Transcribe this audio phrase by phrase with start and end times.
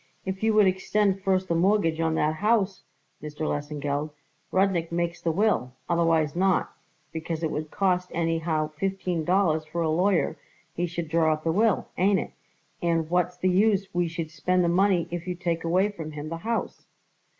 [0.25, 2.81] If you would extend first the mortgage on that house,
[3.21, 3.41] Mr.
[3.47, 4.09] Lesengeld,
[4.51, 6.73] Rudnik makes the will, otherwise not;
[7.11, 10.37] because it would cost anyhow fifteen dollars for a lawyer
[10.73, 12.31] he should draw up the will, ain't it,
[12.81, 16.29] and what's the use we should spend the money if you take away from him
[16.29, 16.87] the house?"